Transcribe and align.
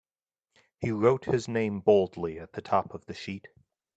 He 0.79 0.89
wrote 0.89 1.25
his 1.25 1.47
name 1.47 1.79
boldly 1.81 2.39
at 2.39 2.53
the 2.53 2.61
top 2.63 2.95
of 2.95 3.05
the 3.05 3.13
sheet. 3.13 3.47